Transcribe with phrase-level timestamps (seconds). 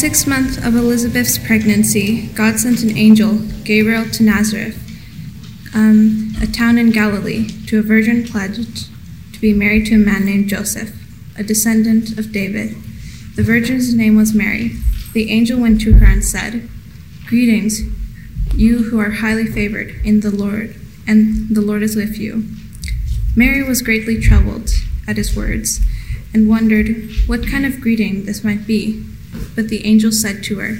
[0.00, 4.78] Sixth month of Elizabeth's pregnancy, God sent an angel, Gabriel, to Nazareth,
[5.74, 8.88] um, a town in Galilee, to a virgin pledged
[9.34, 10.96] to be married to a man named Joseph,
[11.36, 12.76] a descendant of David.
[13.36, 14.70] The virgin's name was Mary.
[15.12, 16.66] The angel went to her and said,
[17.26, 17.82] Greetings,
[18.54, 20.76] you who are highly favored in the Lord,
[21.06, 22.44] and the Lord is with you.
[23.36, 24.70] Mary was greatly troubled
[25.06, 25.82] at his words
[26.32, 29.04] and wondered what kind of greeting this might be.
[29.54, 30.78] But the angel said to her,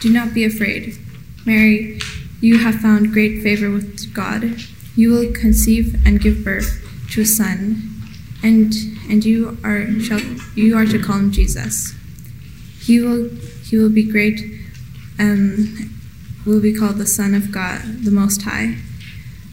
[0.00, 0.96] Do not be afraid,
[1.44, 1.98] Mary,
[2.40, 4.56] you have found great favor with God.
[4.96, 6.80] You will conceive and give birth
[7.12, 7.90] to a son,
[8.42, 8.72] and
[9.08, 10.20] and you are shall
[10.54, 11.94] you are to call him Jesus.
[12.80, 13.30] He will
[13.64, 14.42] he will be great,
[15.18, 15.90] um,
[16.44, 18.76] will be called the Son of God, the Most High.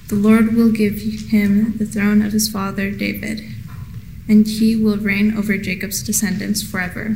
[0.10, 3.42] The Lord will give him the throne of his father David,
[4.28, 7.16] and he will reign over Jacob's descendants forever.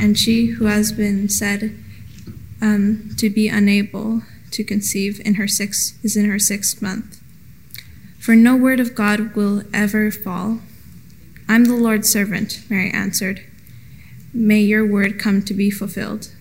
[0.00, 1.76] and she who has been said
[2.60, 7.20] um, to be unable to conceive in her sixth is in her sixth month.
[8.18, 10.60] For no word of God will ever fall.
[11.48, 13.44] I'm the Lord's servant, Mary answered.
[14.32, 16.32] May your word come to be fulfilled.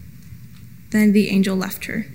[0.90, 2.08] Then the angel left her.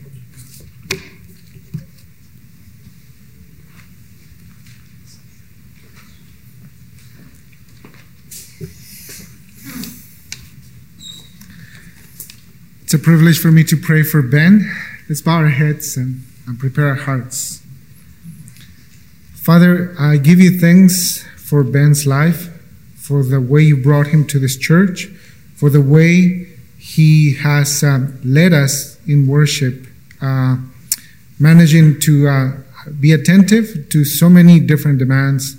[12.91, 14.69] It's a privilege for me to pray for Ben.
[15.09, 17.63] Let's bow our heads and, and prepare our hearts.
[19.33, 22.49] Father, I give you thanks for Ben's life,
[22.97, 25.05] for the way you brought him to this church,
[25.55, 26.49] for the way
[26.81, 29.87] he has um, led us in worship,
[30.21, 30.57] uh,
[31.39, 32.53] managing to uh,
[32.99, 35.55] be attentive to so many different demands,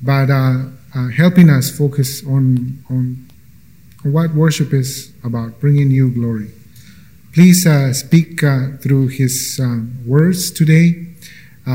[0.00, 0.62] but uh,
[0.94, 3.28] uh helping us focus on, on
[4.02, 6.50] what worship is about, bringing you glory.
[7.32, 11.06] Please uh, speak uh, through his uh, words today.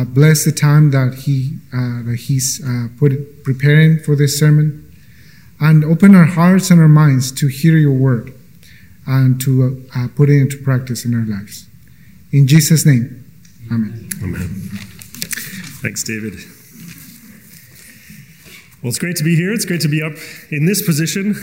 [0.08, 2.62] Bless the time that he that he's
[3.00, 4.92] put preparing for this sermon,
[5.62, 8.34] and open our hearts and our minds to hear your word
[9.08, 9.86] and to
[10.18, 11.70] put it into practice in our lives.
[12.34, 13.24] In Jesus' name,
[13.72, 14.10] Amen.
[14.22, 14.50] Amen.
[15.82, 16.34] Thanks, David.
[18.84, 19.54] Well, it's great to be here.
[19.54, 20.14] It's great to be up
[20.52, 21.36] in this position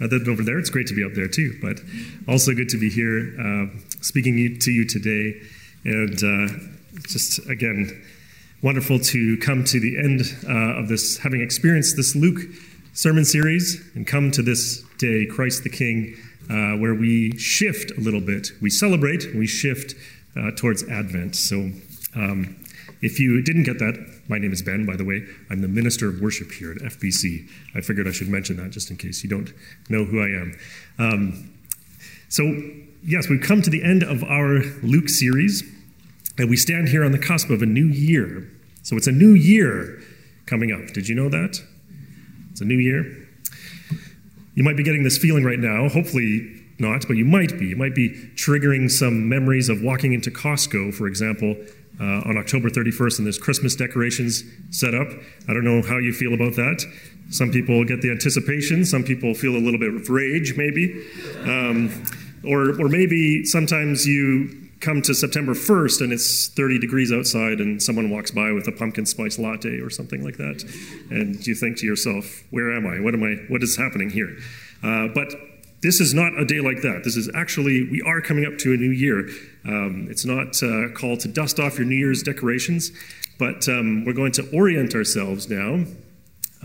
[0.00, 1.80] other than over there, it's great to be up there too, but
[2.28, 3.66] also good to be here uh,
[4.00, 5.40] speaking to you today.
[5.84, 6.52] And uh,
[7.08, 8.02] just again,
[8.62, 12.40] wonderful to come to the end uh, of this, having experienced this Luke
[12.94, 16.16] sermon series, and come to this day, Christ the King,
[16.48, 18.48] uh, where we shift a little bit.
[18.62, 19.94] We celebrate, we shift
[20.36, 21.36] uh, towards Advent.
[21.36, 21.70] So
[22.14, 22.56] um,
[23.04, 25.26] if you didn't get that, my name is Ben, by the way.
[25.50, 27.46] I'm the Minister of Worship here at FBC.
[27.74, 29.52] I figured I should mention that just in case you don't
[29.90, 30.58] know who I am.
[30.98, 31.50] Um,
[32.30, 32.44] so,
[33.02, 35.62] yes, we've come to the end of our Luke series,
[36.38, 38.50] and we stand here on the cusp of a new year.
[38.82, 40.00] So, it's a new year
[40.46, 40.94] coming up.
[40.94, 41.60] Did you know that?
[42.52, 43.28] It's a new year.
[44.54, 47.66] You might be getting this feeling right now, hopefully not, but you might be.
[47.66, 51.56] You might be triggering some memories of walking into Costco, for example,
[52.00, 55.08] uh, on October 31st, and there's Christmas decorations set up.
[55.48, 56.84] I don't know how you feel about that.
[57.30, 61.06] Some people get the anticipation, some people feel a little bit of rage, maybe.
[61.42, 62.04] Um,
[62.46, 67.82] or, or maybe sometimes you come to September 1st and it's 30 degrees outside and
[67.82, 70.62] someone walks by with a pumpkin spice latte or something like that.
[71.10, 73.00] And you think to yourself, where am I?
[73.00, 73.36] What am I?
[73.48, 74.36] What is happening here?
[74.82, 75.32] Uh, but
[75.84, 77.02] this is not a day like that.
[77.04, 79.28] This is actually, we are coming up to a new year.
[79.66, 82.90] Um, it's not a call to dust off your New Year's decorations,
[83.38, 85.84] but um, we're going to orient ourselves now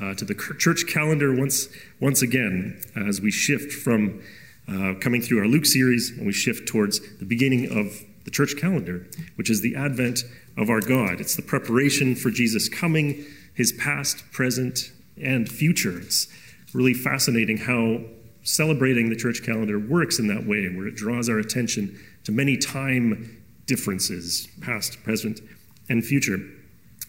[0.02, 1.68] uh, to the church calendar once,
[2.00, 4.22] once again as we shift from
[4.70, 8.56] uh, coming through our Luke series and we shift towards the beginning of the church
[8.58, 9.06] calendar,
[9.36, 10.24] which is the advent
[10.56, 11.20] of our God.
[11.20, 16.00] It's the preparation for Jesus coming, his past, present, and future.
[16.00, 16.30] It's
[16.74, 18.00] really fascinating how
[18.44, 22.58] celebrating the church calendar works in that way, where it draws our attention to many
[22.58, 25.42] time differences, past, present,
[25.90, 26.40] and future.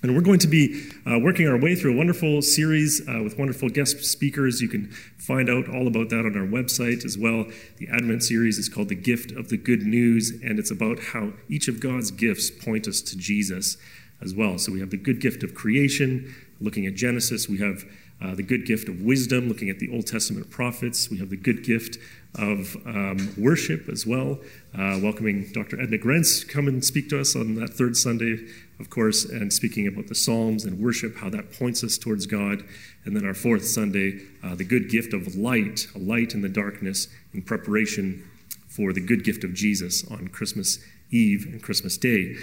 [0.02, 3.38] And we're going to be uh, working our way through a wonderful series uh, with
[3.38, 4.62] wonderful guest speakers.
[4.62, 7.44] You can find out all about that on our website as well.
[7.76, 11.34] The Advent series is called The Gift of the Good News, and it's about how
[11.50, 13.76] each of God's gifts point us to Jesus
[14.22, 14.56] as well.
[14.56, 17.46] So we have the good gift of creation, looking at Genesis.
[17.46, 17.84] We have
[18.22, 21.10] uh, the good gift of wisdom, looking at the Old Testament prophets.
[21.10, 21.98] We have the good gift
[22.36, 24.38] of um, worship as well,
[24.74, 25.80] uh, welcoming Dr.
[25.80, 28.46] Edna Grenz come and speak to us on that third Sunday
[28.80, 32.64] of course, and speaking about the Psalms and worship, how that points us towards God.
[33.04, 36.48] And then our fourth Sunday, uh, the good gift of light, a light in the
[36.48, 38.26] darkness in preparation
[38.68, 40.78] for the good gift of Jesus on Christmas
[41.10, 42.36] Eve and Christmas Day.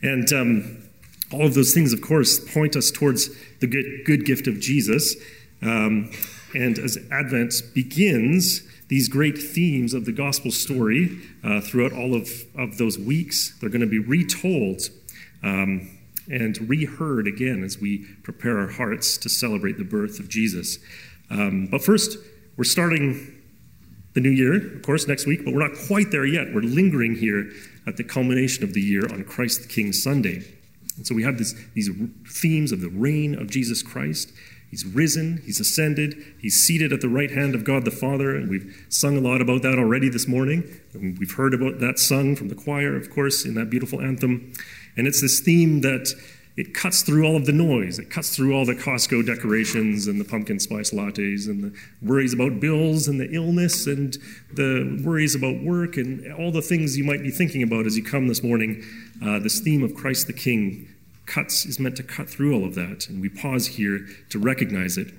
[0.00, 0.89] And um,
[1.32, 3.30] all of those things, of course, point us towards
[3.60, 5.16] the good, good gift of Jesus.
[5.62, 6.10] Um,
[6.54, 12.28] and as Advent begins, these great themes of the gospel story uh, throughout all of,
[12.56, 14.82] of those weeks, they're going to be retold
[15.44, 15.88] um,
[16.28, 20.78] and reheard again as we prepare our hearts to celebrate the birth of Jesus.
[21.30, 22.18] Um, but first,
[22.56, 23.40] we're starting
[24.14, 26.52] the new year, of course, next week, but we're not quite there yet.
[26.52, 27.50] We're lingering here
[27.86, 30.42] at the culmination of the year on Christ the King Sunday.
[30.96, 31.90] And so we have this, these
[32.28, 34.32] themes of the reign of Jesus Christ.
[34.70, 38.48] He's risen, he's ascended, he's seated at the right hand of God the Father, and
[38.48, 40.62] we've sung a lot about that already this morning.
[40.94, 44.52] And we've heard about that sung from the choir, of course, in that beautiful anthem.
[44.96, 46.08] And it's this theme that
[46.60, 47.98] it cuts through all of the noise.
[47.98, 51.72] It cuts through all the Costco decorations and the pumpkin spice lattes and the
[52.02, 54.18] worries about bills and the illness and
[54.52, 58.04] the worries about work and all the things you might be thinking about as you
[58.04, 58.84] come this morning.
[59.24, 60.86] Uh, this theme of Christ the King
[61.24, 64.98] cuts is meant to cut through all of that, and we pause here to recognize
[64.98, 65.14] it.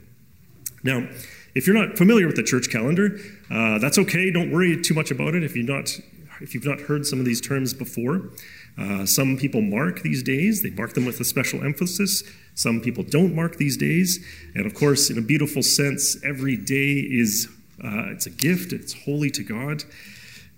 [0.84, 1.08] Now,
[1.56, 3.18] if you're not familiar with the church calendar,
[3.50, 4.30] uh, that's okay.
[4.30, 6.00] Don't worry too much about it if you've not
[6.40, 8.30] if you've not heard some of these terms before.
[8.78, 12.24] Uh, some people mark these days, they mark them with a special emphasis.
[12.56, 14.26] Some people don't mark these days.
[14.56, 17.48] And of course, in a beautiful sense, every day is
[17.84, 19.84] uh, it's a gift, it's holy to God.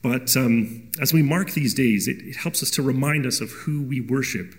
[0.01, 3.51] But um, as we mark these days, it, it, helps us to remind us of
[3.51, 4.53] who we worship.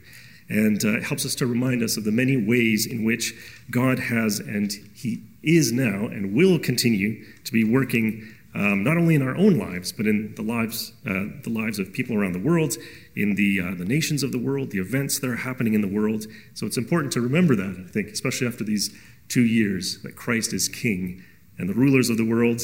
[0.48, 3.34] And uh, it helps us to remind us of the many ways in which
[3.70, 9.14] God has and He is now and will continue to be working um, not only
[9.14, 12.38] in our own lives, but in the lives, uh, the lives of people around the
[12.38, 12.76] world,
[13.16, 15.88] in the, uh, the nations of the world, the events that are happening in the
[15.88, 16.26] world.
[16.54, 18.94] So it's important to remember that, I think, especially after these
[19.28, 21.24] two years, that Christ is King
[21.58, 22.62] and the rulers of the world,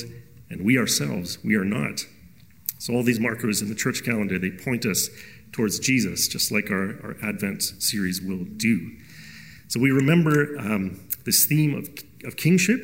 [0.49, 2.07] and we ourselves, we are not.
[2.79, 5.09] So all these markers in the church calendar, they point us
[5.53, 8.97] towards Jesus, just like our, our Advent series will do.
[9.69, 11.89] So we remember um, this theme of,
[12.25, 12.81] of kingship.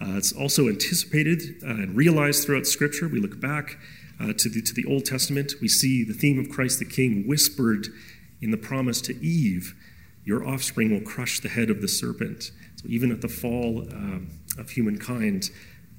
[0.00, 3.08] Uh, it's also anticipated uh, and realized throughout Scripture.
[3.08, 3.78] We look back
[4.20, 7.26] uh, to, the, to the Old Testament, we see the theme of Christ the King
[7.26, 7.86] whispered
[8.40, 9.74] in the promise to Eve
[10.24, 12.50] Your offspring will crush the head of the serpent.
[12.76, 15.50] So, even at the fall um, of humankind,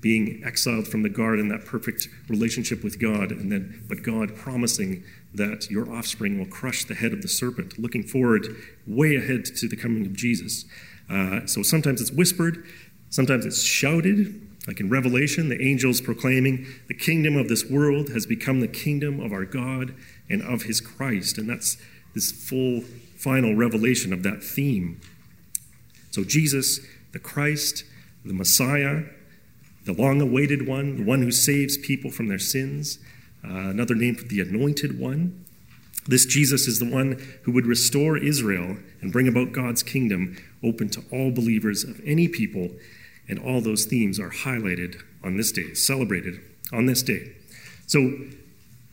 [0.01, 5.03] being exiled from the garden, that perfect relationship with God, and then, but God promising
[5.33, 8.47] that your offspring will crush the head of the serpent, looking forward
[8.87, 10.65] way ahead to the coming of Jesus.
[11.09, 12.65] Uh, so sometimes it's whispered,
[13.09, 18.25] sometimes it's shouted, like in Revelation, the angels proclaiming, the kingdom of this world has
[18.25, 19.95] become the kingdom of our God
[20.29, 21.37] and of his Christ.
[21.37, 21.77] And that's
[22.13, 22.81] this full
[23.17, 25.01] final revelation of that theme.
[26.11, 26.79] So, Jesus,
[27.11, 27.83] the Christ,
[28.23, 29.03] the Messiah,
[29.85, 32.99] the long awaited one, the one who saves people from their sins,
[33.43, 35.45] uh, another name for the anointed one.
[36.07, 40.89] This Jesus is the one who would restore Israel and bring about God's kingdom open
[40.89, 42.69] to all believers of any people
[43.29, 46.41] and all those themes are highlighted on this day, celebrated
[46.73, 47.31] on this day.
[47.87, 48.17] So,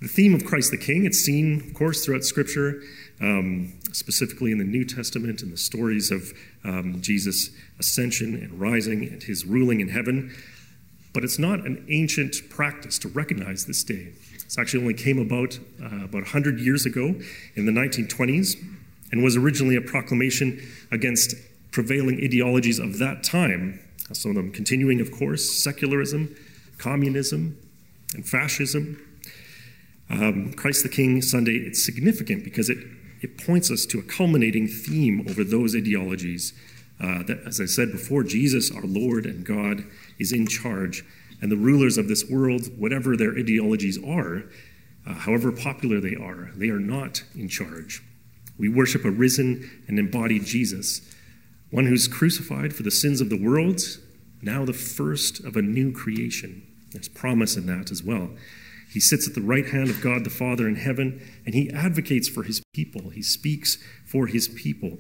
[0.00, 2.82] the theme of Christ the King, it's seen, of course, throughout Scripture,
[3.20, 9.04] um, specifically in the New Testament and the stories of um, Jesus' ascension and rising
[9.04, 10.36] and his ruling in heaven.
[11.14, 14.12] But it's not an ancient practice to recognize this day.
[14.44, 17.14] This actually only came about uh, about 100 years ago
[17.54, 18.62] in the 1920s
[19.12, 20.60] and was originally a proclamation
[20.92, 21.34] against
[21.70, 23.80] prevailing ideologies of that time
[24.12, 26.34] some of them continuing, of course, secularism,
[26.78, 27.58] communism,
[28.14, 29.02] and fascism.
[30.08, 32.78] Um, Christ the King Sunday, it's significant because it,
[33.20, 36.52] it points us to a culminating theme over those ideologies.
[36.98, 39.84] Uh, that, as I said before, Jesus, our Lord and God,
[40.18, 41.04] is in charge,
[41.42, 44.44] and the rulers of this world, whatever their ideologies are,
[45.06, 48.02] uh, however popular they are, they are not in charge.
[48.58, 51.02] We worship a risen and embodied Jesus
[51.70, 53.80] one who's crucified for the sins of the world,
[54.42, 56.62] now the first of a new creation.
[56.92, 58.30] There's promise in that as well.
[58.92, 62.28] He sits at the right hand of God the Father in heaven, and he advocates
[62.28, 63.10] for his people.
[63.10, 64.98] He speaks for his people.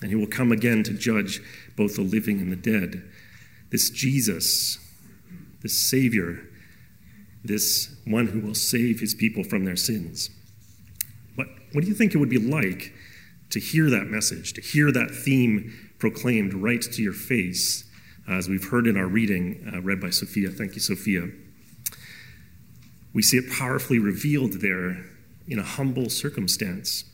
[0.00, 1.40] and he will come again to judge
[1.76, 3.02] both the living and the dead.
[3.70, 4.78] This Jesus,
[5.62, 6.40] this Savior,
[7.44, 10.30] this one who will save his people from their sins.
[11.34, 12.92] What, what do you think it would be like
[13.50, 17.84] to hear that message, to hear that theme proclaimed right to your face,
[18.28, 20.50] as we've heard in our reading uh, read by Sophia?
[20.50, 21.28] Thank you, Sophia.
[23.12, 25.04] We see it powerfully revealed there
[25.48, 27.04] in a humble circumstance.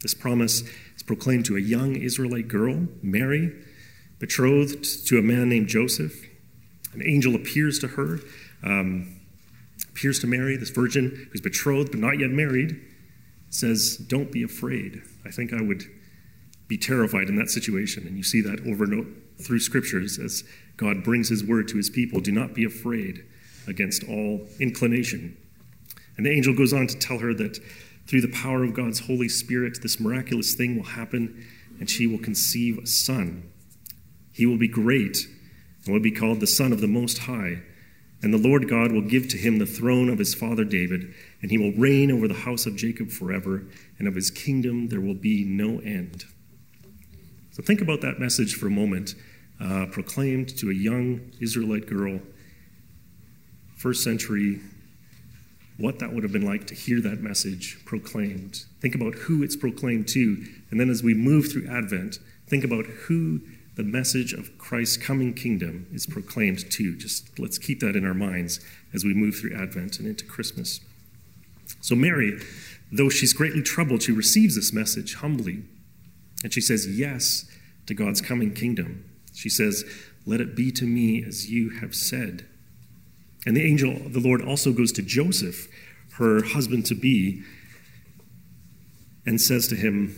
[0.00, 0.62] This promise
[0.96, 3.52] is proclaimed to a young Israelite girl, Mary,
[4.18, 6.24] betrothed to a man named Joseph.
[6.92, 8.20] An angel appears to her,
[8.62, 9.20] um,
[9.90, 12.80] appears to Mary, this virgin who's betrothed but not yet married,
[13.50, 15.02] says, Don't be afraid.
[15.24, 15.84] I think I would
[16.70, 18.06] be terrified in that situation.
[18.06, 20.44] And you see that over and through scriptures as
[20.76, 22.20] God brings his word to his people.
[22.20, 23.24] Do not be afraid
[23.66, 25.36] against all inclination.
[26.16, 27.58] And the angel goes on to tell her that
[28.06, 31.44] through the power of God's Holy Spirit, this miraculous thing will happen,
[31.80, 33.50] and she will conceive a son.
[34.32, 35.26] He will be great
[35.84, 37.62] and will be called the Son of the Most High.
[38.22, 41.50] And the Lord God will give to him the throne of his father David, and
[41.50, 43.64] he will reign over the house of Jacob forever,
[43.98, 46.26] and of his kingdom there will be no end.
[47.52, 49.14] So think about that message for a moment,
[49.60, 52.20] uh, proclaimed to a young Israelite girl,
[53.76, 54.60] first century
[55.80, 58.66] what that would have been like to hear that message proclaimed.
[58.80, 60.44] Think about who it's proclaimed to.
[60.70, 63.40] And then as we move through Advent, think about who
[63.76, 66.96] the message of Christ's coming kingdom is proclaimed to.
[66.96, 68.60] Just let's keep that in our minds
[68.92, 70.80] as we move through Advent and into Christmas.
[71.80, 72.38] So, Mary,
[72.92, 75.62] though she's greatly troubled, she receives this message humbly.
[76.42, 77.44] And she says yes
[77.86, 79.04] to God's coming kingdom.
[79.34, 79.84] She says,
[80.26, 82.46] Let it be to me as you have said.
[83.46, 85.68] And the angel the Lord also goes to Joseph,
[86.14, 87.42] her husband to be,
[89.26, 90.14] and says to him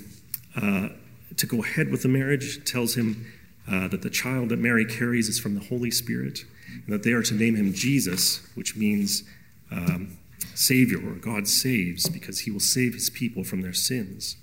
[0.56, 0.88] uh,
[1.36, 3.26] to go ahead with the marriage, tells him
[3.70, 6.44] uh, that the child that Mary carries is from the Holy Spirit,
[6.84, 9.22] and that they are to name him Jesus, which means
[9.70, 10.16] um,
[10.54, 14.36] Savior, or God saves, because he will save his people from their sins.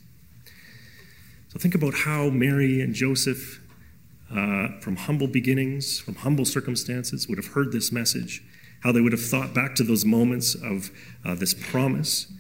[1.50, 3.60] So think about how Mary and Joseph,
[4.32, 8.44] uh, from humble beginnings, from humble circumstances, would have heard this message
[8.82, 10.92] how they would have thought back to those moments of
[11.26, 12.32] uh, this promise,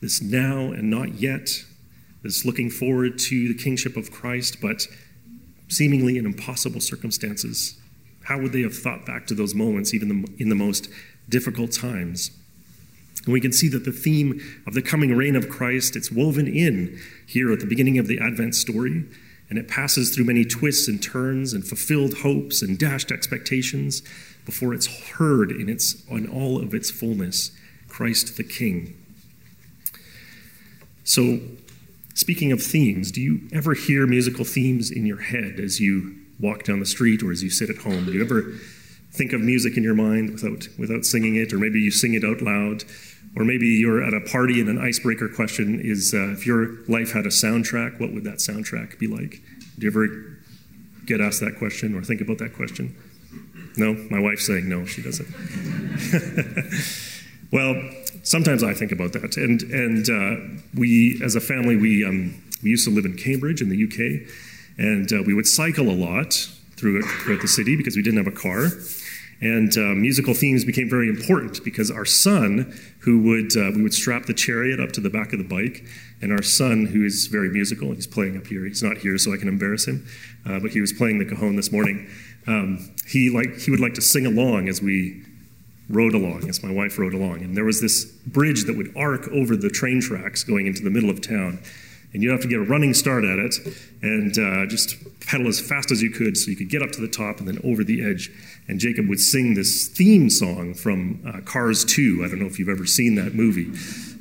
[0.00, 1.48] this now and not yet,
[2.22, 4.86] this looking forward to the kingship of Christ, but
[5.68, 7.80] seemingly in impossible circumstances.
[8.24, 10.88] How would they have thought back to those moments, even in the most
[11.28, 12.32] difficult times?
[13.26, 16.46] And we can see that the theme of the coming reign of Christ, it's woven
[16.46, 19.04] in here at the beginning of the Advent story,
[19.50, 24.02] and it passes through many twists and turns and fulfilled hopes and dashed expectations
[24.44, 27.50] before it's heard in its on all of its fullness,
[27.88, 28.96] Christ the King.
[31.02, 31.40] So,
[32.14, 36.64] speaking of themes, do you ever hear musical themes in your head as you walk
[36.64, 38.06] down the street or as you sit at home?
[38.06, 38.52] Do you ever
[39.12, 42.24] think of music in your mind without without singing it, or maybe you sing it
[42.24, 42.84] out loud?
[43.36, 47.12] Or maybe you're at a party and an icebreaker question is uh, if your life
[47.12, 49.42] had a soundtrack, what would that soundtrack be like?
[49.78, 50.08] Do you ever
[51.04, 52.96] get asked that question or think about that question?
[53.76, 55.28] No, my wife's saying no, she doesn't.
[57.52, 57.74] well,
[58.22, 60.36] sometimes I think about that, and and uh,
[60.74, 64.26] we, as a family, we um, we used to live in Cambridge in the UK,
[64.78, 66.32] and uh, we would cycle a lot
[66.76, 68.70] through throughout the city because we didn't have a car.
[69.40, 73.92] And uh, musical themes became very important because our son, who would uh, we would
[73.92, 75.84] strap the chariot up to the back of the bike,
[76.22, 78.64] and our son, who is very musical, he's playing up here.
[78.64, 80.06] He's not here, so I can embarrass him,
[80.46, 82.08] uh, but he was playing the cajon this morning.
[82.46, 85.22] Um, he like he would like to sing along as we
[85.90, 89.28] rode along, as my wife rode along, and there was this bridge that would arc
[89.28, 91.58] over the train tracks going into the middle of town
[92.16, 93.54] and you'd have to get a running start at it
[94.00, 97.00] and uh, just pedal as fast as you could so you could get up to
[97.02, 98.30] the top and then over the edge.
[98.68, 102.22] And Jacob would sing this theme song from uh, Cars 2.
[102.24, 103.70] I don't know if you've ever seen that movie,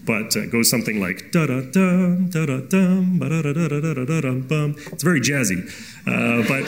[0.06, 3.68] but uh, it goes something like da da da da da dum da da da
[3.68, 4.76] da da da da bum.
[4.92, 5.66] It's very jazzy,
[6.06, 6.64] uh, but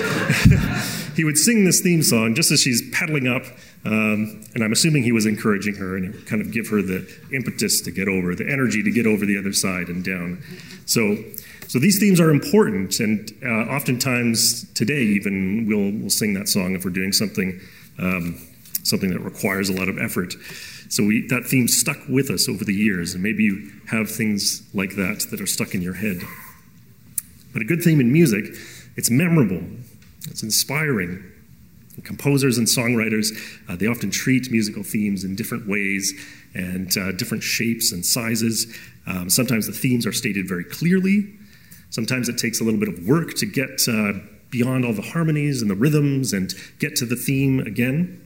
[1.15, 3.43] he would sing this theme song just as she's pedaling up
[3.87, 7.79] um, and I'm assuming he was encouraging her and kind of give her the impetus
[7.81, 10.43] to get over, the energy to get over the other side and down.
[10.85, 11.17] So,
[11.67, 16.75] so these themes are important, and uh, oftentimes today even we'll we'll sing that song
[16.75, 17.59] if we're doing something
[17.99, 18.39] um,
[18.83, 20.35] something that requires a lot of effort.
[20.89, 24.63] So we, that theme stuck with us over the years, and maybe you have things
[24.73, 26.21] like that that are stuck in your head.
[27.51, 28.45] But a good theme in music,
[28.95, 29.61] it's memorable,
[30.29, 31.23] it's inspiring,
[32.03, 33.33] composers and songwriters,
[33.67, 36.13] uh, they often treat musical themes in different ways
[36.53, 38.73] and uh, different shapes and sizes.
[39.05, 41.33] Um, sometimes the themes are stated very clearly,
[41.89, 44.13] Sometimes it takes a little bit of work to get uh,
[44.49, 48.23] beyond all the harmonies and the rhythms and get to the theme again.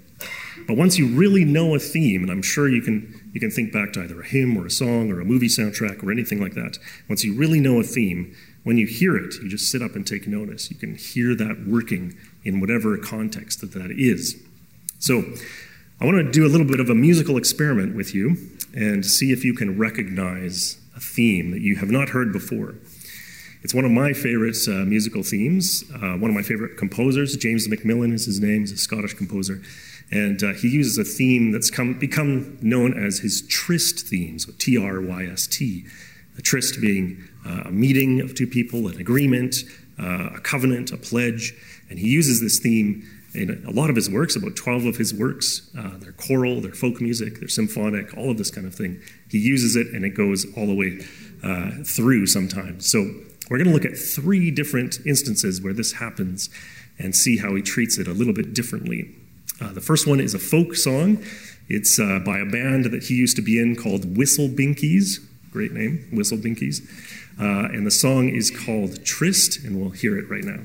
[0.67, 3.71] But once you really know a theme, and I'm sure you can, you can think
[3.71, 6.53] back to either a hymn or a song or a movie soundtrack or anything like
[6.53, 6.77] that,
[7.09, 10.05] once you really know a theme, when you hear it, you just sit up and
[10.05, 10.69] take notice.
[10.69, 14.39] You can hear that working in whatever context that that is.
[14.99, 15.23] So,
[16.01, 18.35] I want to do a little bit of a musical experiment with you
[18.73, 22.73] and see if you can recognize a theme that you have not heard before.
[23.63, 25.83] It's one of my favorite uh, musical themes.
[25.93, 29.61] Uh, one of my favorite composers, James MacMillan is his name, he's a Scottish composer.
[30.11, 34.51] And uh, he uses a theme that's come, become known as his tryst theme, so
[34.57, 35.85] T R Y S T.
[36.43, 39.57] Tryst being uh, a meeting of two people, an agreement,
[39.99, 41.53] uh, a covenant, a pledge.
[41.89, 45.13] And he uses this theme in a lot of his works, about 12 of his
[45.13, 45.69] works.
[45.77, 48.99] Uh, they're choral, they're folk music, they're symphonic, all of this kind of thing.
[49.29, 51.05] He uses it and it goes all the way
[51.43, 52.89] uh, through sometimes.
[52.89, 53.11] So
[53.51, 56.49] we're going to look at three different instances where this happens
[56.97, 59.13] and see how he treats it a little bit differently.
[59.59, 61.21] Uh, the first one is a folk song.
[61.67, 65.19] It's uh, by a band that he used to be in called Whistlebinkies.
[65.51, 66.81] Great name, Whistlebinkies.
[67.37, 70.61] Uh, and the song is called Tryst, and we'll hear it right now.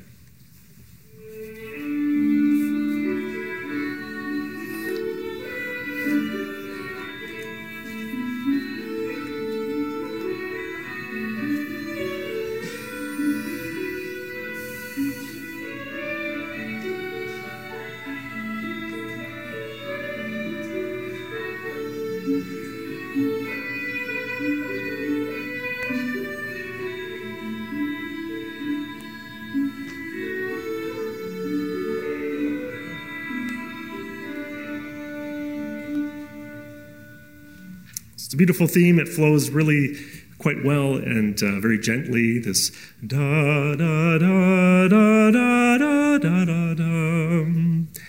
[38.37, 38.99] A beautiful theme.
[38.99, 39.97] It flows really
[40.39, 42.39] quite well and uh, very gently.
[42.39, 42.71] This
[43.05, 47.45] da da da da da da da da da.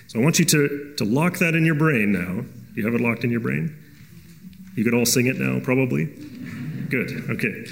[0.07, 2.41] So I want you to, to lock that in your brain now.
[2.41, 3.73] Do you have it locked in your brain?
[4.75, 6.05] You could all sing it now, probably?
[6.89, 7.65] Good, okay.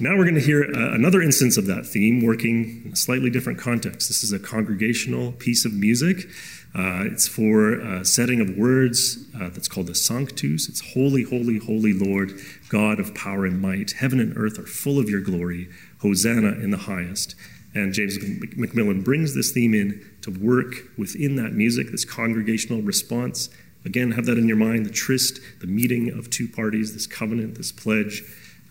[0.00, 3.28] Now we're going to hear uh, another instance of that theme working in a slightly
[3.28, 4.08] different context.
[4.08, 6.24] This is a congregational piece of music.
[6.74, 10.68] Uh, it's for setting of words uh, that's called the Sanctus.
[10.68, 12.32] It's holy, holy, holy Lord,
[12.68, 13.92] God of power and might.
[13.92, 15.68] Heaven and earth are full of your glory.
[16.00, 17.34] Hosanna in the highest.
[17.74, 23.50] And James MacMillan brings this theme in to work within that music, this congregational response.
[23.84, 27.56] Again, have that in your mind the tryst, the meeting of two parties, this covenant,
[27.56, 28.22] this pledge,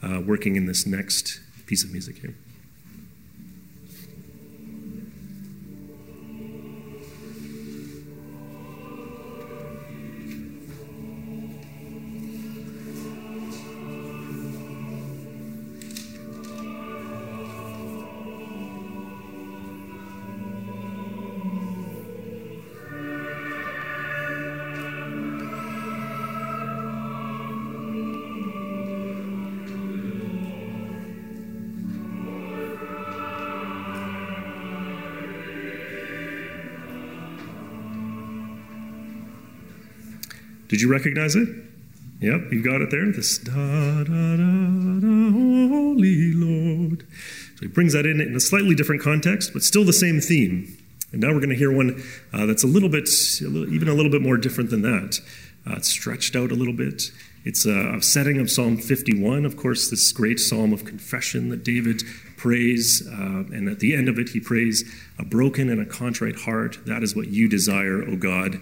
[0.04, 2.36] uh, working in this next piece of music here.
[40.78, 41.50] Did you recognize it?
[42.22, 43.12] Yep, you got it there.
[43.12, 45.32] This da da da da,
[45.68, 47.02] holy Lord.
[47.56, 50.78] So he brings that in in a slightly different context, but still the same theme.
[51.12, 53.10] And now we're going to hear one uh, that's a little bit,
[53.42, 55.20] a little, even a little bit more different than that.
[55.66, 57.10] Uh, it's stretched out a little bit.
[57.44, 62.04] It's a, setting of Psalm 51, of course, this great psalm of confession that David
[62.36, 63.02] prays.
[63.08, 64.84] Uh, and at the end of it, he prays,
[65.18, 68.60] A broken and a contrite heart, that is what you desire, O God.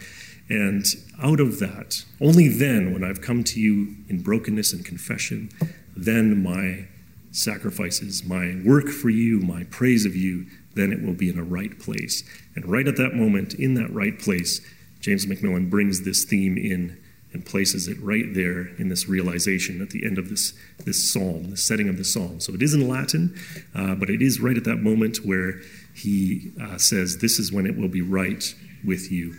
[0.47, 0.85] And
[1.21, 5.49] out of that, only then, when I've come to you in brokenness and confession,
[5.95, 6.87] then my
[7.31, 11.43] sacrifices, my work for you, my praise of you, then it will be in a
[11.43, 12.23] right place.
[12.55, 14.61] And right at that moment, in that right place,
[14.99, 16.97] James MacMillan brings this theme in
[17.35, 20.53] and places it right there in this realization at the end of this,
[20.85, 22.39] this psalm, the setting of the psalm.
[22.39, 23.37] So it is in Latin,
[23.75, 25.59] uh, but it is right at that moment where
[25.93, 28.55] he uh, says, This is when it will be right
[28.85, 29.35] with you.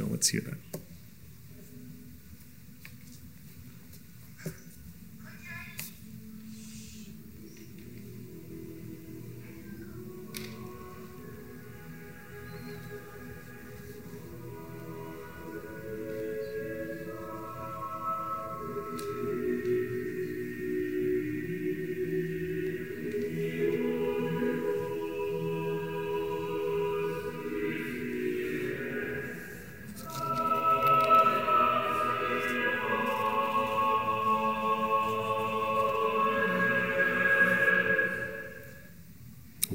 [0.00, 0.79] So let's hear that.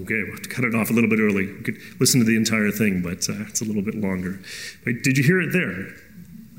[0.06, 1.48] Okay, we'll have to cut it off a little bit early.
[1.48, 4.40] We could listen to the entire thing, but uh, it's a little bit longer.
[4.84, 5.88] But did you hear it there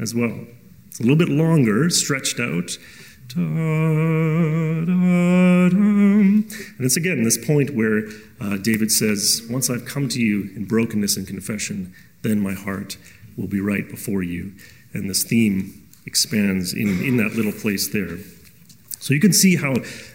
[0.02, 0.40] as well?
[0.88, 2.76] It's a little bit longer, stretched out.
[3.36, 4.04] And
[6.80, 8.02] it's again this point where
[8.40, 12.96] uh, David says, Once I've come to you in brokenness and confession, then my heart
[13.36, 14.52] will be right before you.
[14.92, 18.18] And this theme expands in, in that little place there.
[19.06, 19.72] So you can see how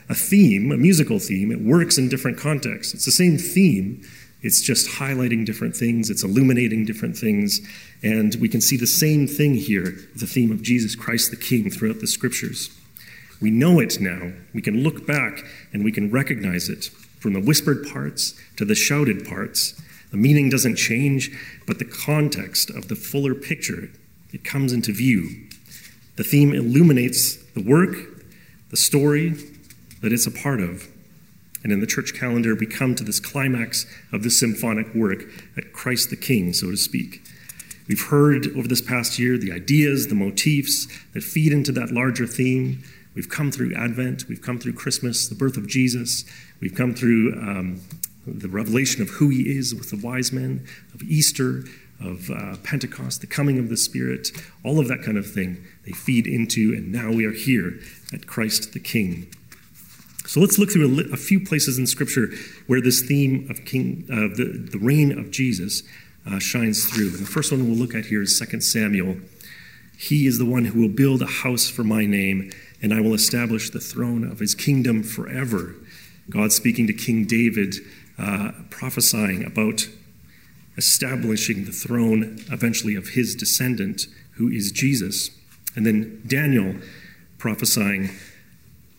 [0.09, 2.93] a theme, a musical theme, it works in different contexts.
[2.93, 4.05] It's the same theme,
[4.41, 7.61] it's just highlighting different things, it's illuminating different things.
[8.03, 11.71] And we can see the same thing here, the theme of Jesus Christ the King
[11.71, 12.69] throughout the scriptures.
[13.39, 14.33] We know it now.
[14.53, 15.39] We can look back
[15.71, 19.81] and we can recognize it from the whispered parts to the shouted parts.
[20.11, 21.31] The meaning doesn't change,
[21.65, 23.89] but the context of the fuller picture,
[24.33, 25.29] it comes into view.
[26.17, 27.95] The theme illuminates the work,
[28.71, 29.35] the story
[30.01, 30.87] that it's a part of.
[31.63, 35.73] And in the church calendar, we come to this climax of this symphonic work at
[35.73, 37.21] Christ the King, so to speak.
[37.87, 42.25] We've heard over this past year the ideas, the motifs that feed into that larger
[42.25, 42.83] theme.
[43.13, 46.23] We've come through Advent, we've come through Christmas, the birth of Jesus,
[46.61, 47.81] we've come through um,
[48.25, 51.65] the revelation of who he is with the wise men, of Easter,
[52.03, 54.29] of uh, Pentecost, the coming of the Spirit,
[54.63, 55.63] all of that kind of thing.
[55.85, 57.79] They feed into, and now we are here
[58.13, 59.27] at Christ the King.
[60.25, 62.29] So let's look through a, li- a few places in Scripture
[62.67, 65.83] where this theme of King, uh, the, the reign of Jesus
[66.25, 67.09] uh, shines through.
[67.09, 69.17] And the first one we'll look at here is 2 Samuel.
[69.97, 73.13] He is the one who will build a house for my name and I will
[73.13, 75.75] establish the throne of his kingdom forever.
[76.29, 77.75] God speaking to King David,
[78.17, 79.87] uh, prophesying about
[80.81, 85.29] establishing the throne eventually of his descendant, who is Jesus.
[85.75, 86.73] And then Daniel
[87.37, 88.09] prophesying,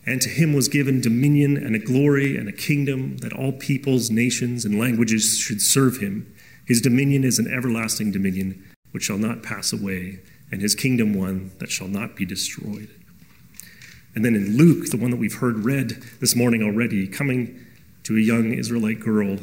[0.07, 4.13] and to him was given dominion and a glory and a kingdom that all peoples,
[4.13, 6.33] nations, and languages should serve him.
[6.65, 10.21] His dominion is an everlasting dominion which shall not pass away,
[10.53, 12.91] and his kingdom one that shall not be destroyed.
[14.15, 17.59] And then in Luke, the one that we've heard read this morning already, coming
[18.05, 19.39] to a young Israelite girl,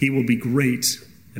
[0.00, 0.84] he will be great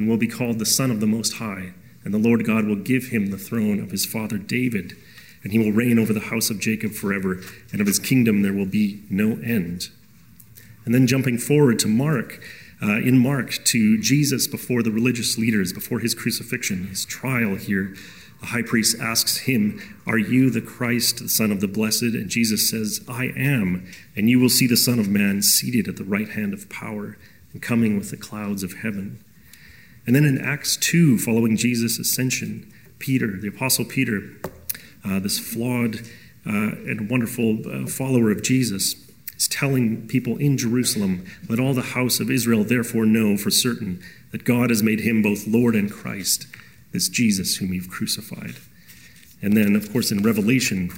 [0.01, 2.77] and will be called the Son of the Most High, and the Lord God will
[2.77, 4.97] give him the throne of his father David,
[5.43, 8.55] and he will reign over the house of Jacob forever, and of his kingdom there
[8.55, 9.91] will be no end.
[10.87, 12.43] And then jumping forward to Mark,
[12.83, 17.95] uh, in Mark, to Jesus before the religious leaders, before his crucifixion, his trial here
[18.41, 22.03] the high priest asks him, Are you the Christ, the Son of the Blessed?
[22.03, 23.87] And Jesus says, I am.
[24.17, 27.19] And you will see the Son of Man seated at the right hand of power
[27.53, 29.23] and coming with the clouds of heaven.
[30.11, 32.68] And then in Acts 2, following Jesus' ascension,
[32.99, 34.29] Peter, the Apostle Peter,
[35.05, 36.01] uh, this flawed
[36.44, 36.51] uh,
[36.83, 38.96] and wonderful uh, follower of Jesus,
[39.37, 44.03] is telling people in Jerusalem, Let all the house of Israel therefore know for certain
[44.33, 46.49] that God has made him both Lord and Christ
[46.90, 48.57] this Jesus whom you've crucified.
[49.40, 50.90] And then, of course, in Revelation,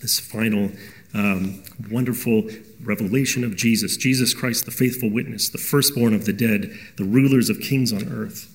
[0.00, 0.70] this final
[1.12, 2.48] um, wonderful
[2.82, 7.50] revelation of Jesus, Jesus Christ, the faithful witness, the firstborn of the dead, the rulers
[7.50, 8.54] of kings on earth.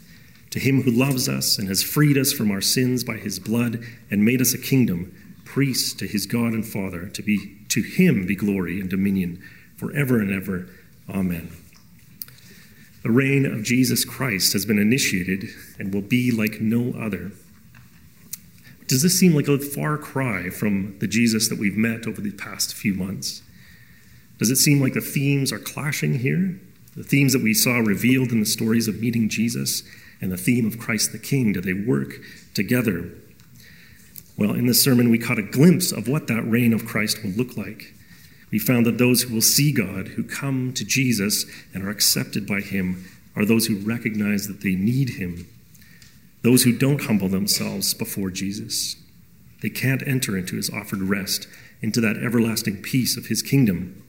[0.51, 3.83] To him who loves us and has freed us from our sins by his blood
[4.09, 8.25] and made us a kingdom, priests to his God and Father, to be to him
[8.25, 9.43] be glory and dominion
[9.75, 10.69] forever and ever.
[11.09, 11.51] Amen.
[13.03, 17.31] The reign of Jesus Christ has been initiated and will be like no other.
[18.87, 22.31] Does this seem like a far cry from the Jesus that we've met over the
[22.31, 23.41] past few months?
[24.37, 26.59] Does it seem like the themes are clashing here?
[26.95, 29.83] The themes that we saw revealed in the stories of meeting Jesus
[30.21, 32.19] and the theme of Christ the King, do they work
[32.53, 33.11] together?
[34.37, 37.31] Well, in this sermon, we caught a glimpse of what that reign of Christ will
[37.31, 37.93] look like.
[38.51, 42.45] We found that those who will see God, who come to Jesus and are accepted
[42.47, 45.47] by Him, are those who recognize that they need Him.
[46.41, 48.95] Those who don't humble themselves before Jesus,
[49.61, 51.47] they can't enter into His offered rest,
[51.81, 54.04] into that everlasting peace of His kingdom.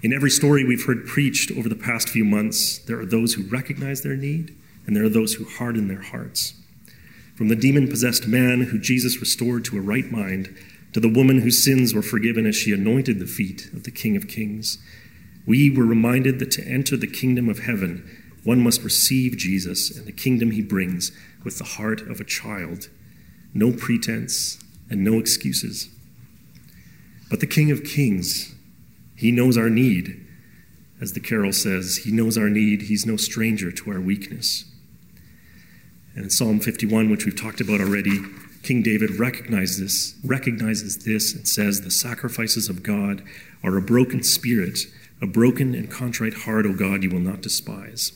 [0.00, 3.42] In every story we've heard preached over the past few months, there are those who
[3.48, 4.56] recognize their need,
[4.86, 6.54] and there are those who harden their hearts.
[7.34, 10.56] From the demon possessed man who Jesus restored to a right mind
[10.92, 14.16] to the woman whose sins were forgiven as she anointed the feet of the King
[14.16, 14.78] of Kings.
[15.46, 18.08] We were reminded that to enter the kingdom of heaven,
[18.44, 21.10] one must receive Jesus and the kingdom he brings
[21.42, 22.88] with the heart of a child.
[23.52, 24.58] No pretense
[24.88, 25.88] and no excuses.
[27.28, 28.54] But the King of Kings,
[29.18, 30.24] he knows our need.
[31.00, 32.82] As the carol says, he knows our need.
[32.82, 34.64] He's no stranger to our weakness.
[36.14, 38.20] And in Psalm 51, which we've talked about already,
[38.62, 43.24] King David recognizes this, recognizes this and says, The sacrifices of God
[43.64, 44.78] are a broken spirit,
[45.20, 48.12] A broken and contrite heart, O God, you will not despise.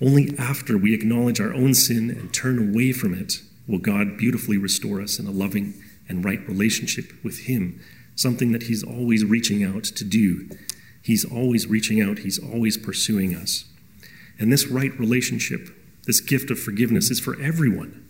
[0.00, 4.56] Only after we acknowledge our own sin and turn away from it will God beautifully
[4.56, 5.74] restore us in a loving
[6.08, 7.80] and right relationship with Him,
[8.20, 10.48] something that He's always reaching out to do.
[11.02, 13.64] He's always reaching out, He's always pursuing us.
[14.38, 15.70] And this right relationship,
[16.06, 18.06] this gift of forgiveness, is for everyone.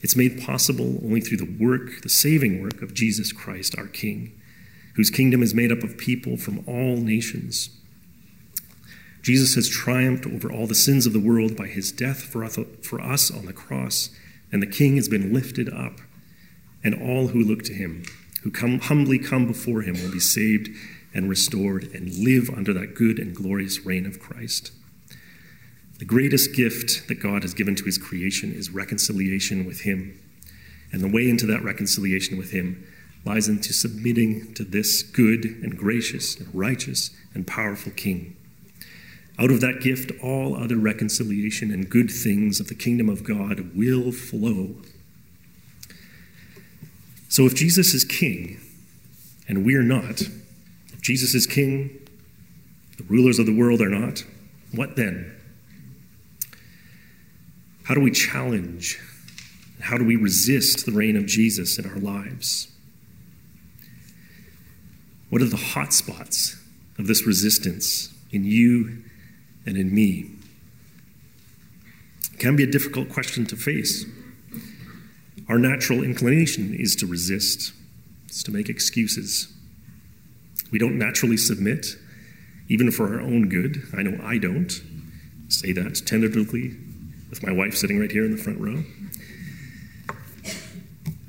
[0.00, 4.38] It's made possible only through the work, the saving work of Jesus Christ, our King,
[4.96, 7.70] whose kingdom is made up of people from all nations.
[9.22, 13.30] Jesus has triumphed over all the sins of the world by his death for us
[13.30, 14.10] on the cross,
[14.52, 16.00] and the King has been lifted up,
[16.84, 18.02] and all who look to him,
[18.44, 20.68] who come, humbly come before him, will be saved
[21.14, 24.70] and restored and live under that good and glorious reign of Christ.
[25.98, 30.20] The greatest gift that God has given to his creation is reconciliation with him.
[30.92, 32.86] And the way into that reconciliation with him
[33.24, 38.36] lies into submitting to this good and gracious and righteous and powerful king.
[39.38, 43.74] Out of that gift, all other reconciliation and good things of the kingdom of God
[43.74, 44.76] will flow.
[47.34, 48.60] So if Jesus is king
[49.48, 51.90] and we're not, if Jesus is king,
[52.96, 54.22] the rulers of the world are not,
[54.70, 55.34] what then?
[57.82, 59.00] How do we challenge?
[59.80, 62.68] How do we resist the reign of Jesus in our lives?
[65.28, 66.56] What are the hot spots
[66.98, 69.02] of this resistance in you
[69.66, 70.30] and in me?
[72.32, 74.06] It can be a difficult question to face.
[75.48, 77.72] Our natural inclination is to resist,
[78.26, 79.52] it's to make excuses.
[80.72, 81.86] We don't naturally submit,
[82.68, 83.82] even for our own good.
[83.96, 84.72] I know I don't.
[85.48, 86.74] Say that tentatively
[87.28, 88.82] with my wife sitting right here in the front row.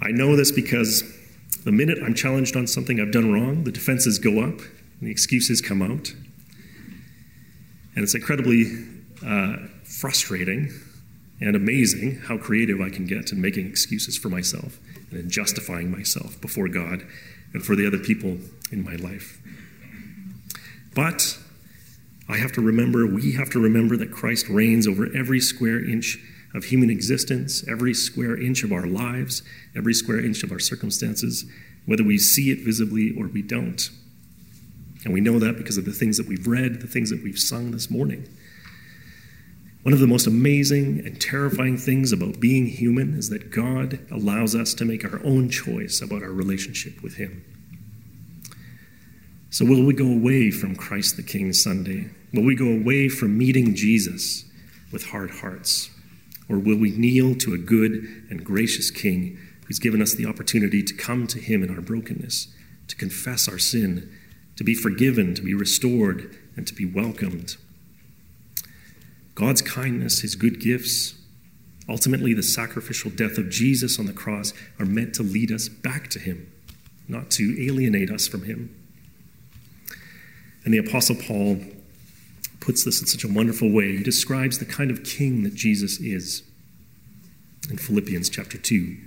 [0.02, 1.04] I know this because
[1.66, 5.12] the minute I'm challenged on something I've done wrong, the defenses go up and the
[5.12, 6.14] excuses come out.
[7.96, 8.72] And it's incredibly
[9.26, 10.72] uh, frustrating
[11.42, 14.80] and amazing how creative I can get in making excuses for myself
[15.12, 17.06] and in justifying myself before God
[17.54, 18.38] and for the other people
[18.72, 19.42] in my life.
[20.94, 21.38] But
[22.28, 26.18] I have to remember, we have to remember that Christ reigns over every square inch
[26.56, 29.44] of human existence, every square inch of our lives,
[29.76, 31.46] every square inch of our circumstances,
[31.86, 33.90] whether we see it visibly or we don't.
[35.04, 37.38] And we know that because of the things that we've read, the things that we've
[37.38, 38.28] sung this morning.
[39.86, 44.56] One of the most amazing and terrifying things about being human is that God allows
[44.56, 47.46] us to make our own choice about our relationship with Him.
[49.52, 52.10] So, will we go away from Christ the King Sunday?
[52.34, 54.46] Will we go away from meeting Jesus
[54.92, 55.92] with hard hearts?
[56.50, 57.94] Or will we kneel to a good
[58.32, 62.48] and gracious King who's given us the opportunity to come to Him in our brokenness,
[62.88, 64.12] to confess our sin,
[64.56, 67.58] to be forgiven, to be restored, and to be welcomed?
[69.36, 71.14] God's kindness, His good gifts,
[71.88, 76.10] ultimately the sacrificial death of Jesus on the cross, are meant to lead us back
[76.10, 76.52] to Him,
[77.08, 78.74] not to alienate us from Him.
[80.64, 81.60] And the Apostle Paul
[82.60, 83.98] puts this in such a wonderful way.
[83.98, 86.42] He describes the kind of king that Jesus is
[87.70, 88.98] in Philippians chapter 2.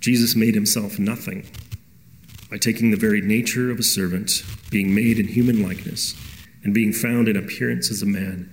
[0.00, 1.46] Jesus made himself nothing
[2.50, 6.14] by taking the very nature of a servant, being made in human likeness,
[6.62, 8.52] and being found in appearance as a man,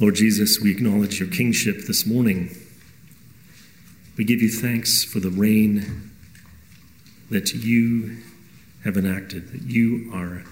[0.00, 2.50] Lord Jesus, we acknowledge your kingship this morning.
[4.16, 6.10] We give you thanks for the reign
[7.30, 8.16] that you
[8.82, 10.42] have enacted, that you are,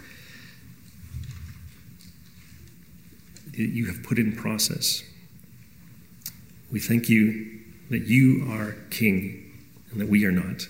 [3.50, 5.02] that you have put in process.
[6.70, 9.52] We thank you that you are King
[9.90, 10.68] and that we are not.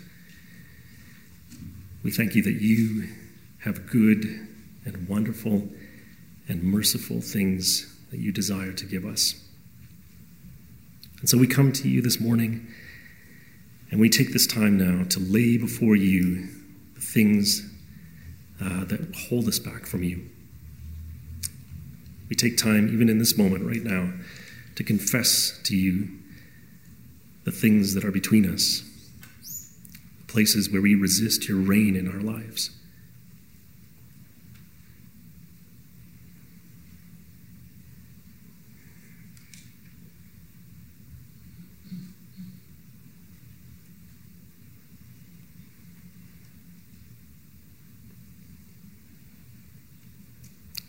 [2.02, 3.08] We thank you that you
[3.64, 4.24] have good
[4.86, 5.68] and wonderful
[6.48, 9.34] and merciful things that you desire to give us.
[11.18, 12.68] And so we come to you this morning
[13.90, 16.46] and we take this time now to lay before you
[16.94, 17.68] the things
[18.60, 20.22] uh, that hold us back from you.
[22.28, 24.12] We take time, even in this moment right now,
[24.76, 26.08] to confess to you
[27.44, 28.82] the things that are between us,
[30.28, 32.70] places where we resist your reign in our lives.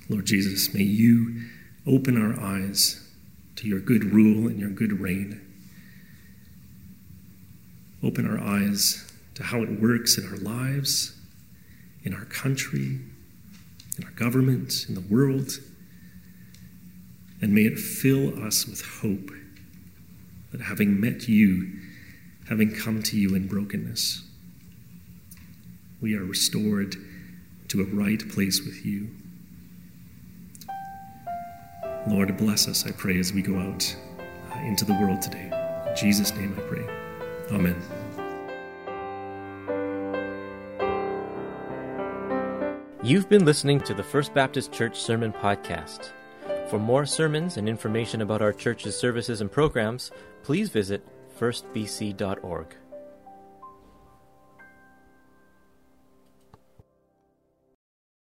[0.10, 1.44] Lord Jesus, may you
[1.88, 3.10] open our eyes
[3.56, 5.40] to your good rule and your good reign.
[8.04, 11.18] Open our eyes to how it works in our lives,
[12.04, 13.00] in our country,
[13.98, 15.52] in our government, in the world.
[17.42, 19.32] And may it fill us with hope
[20.52, 21.80] that having met you,
[22.50, 24.22] having come to you in brokenness,
[26.02, 26.98] we are restored
[27.70, 29.10] to a right place with you.
[32.08, 35.50] Lord, bless us, I pray, as we go out uh, into the world today.
[35.88, 36.86] In Jesus' name I pray.
[37.52, 37.82] Amen.
[43.04, 46.12] You've been listening to the First Baptist Church Sermon Podcast.
[46.70, 50.12] For more sermons and information about our church's services and programs,
[50.42, 51.06] please visit
[51.38, 52.76] firstbc.org.